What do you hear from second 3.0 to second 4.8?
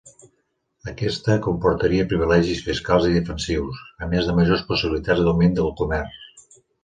i defensius, a més de majors